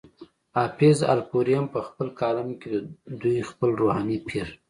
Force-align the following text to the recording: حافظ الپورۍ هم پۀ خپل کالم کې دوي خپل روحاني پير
حافظ 0.55 0.97
الپورۍ 1.13 1.53
هم 1.57 1.65
پۀ 1.73 1.79
خپل 1.87 2.07
کالم 2.19 2.49
کې 2.61 2.71
دوي 3.21 3.39
خپل 3.49 3.69
روحاني 3.81 4.17
پير 4.27 4.47